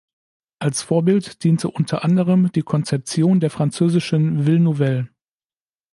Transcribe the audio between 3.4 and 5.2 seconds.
französischen Ville nouvelle.